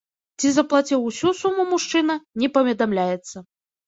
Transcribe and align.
Ці 0.39 0.51
заплаціў 0.53 1.03
усю 1.09 1.33
суму 1.39 1.65
мужчына, 1.73 2.15
не 2.45 2.49
паведамляецца. 2.57 3.37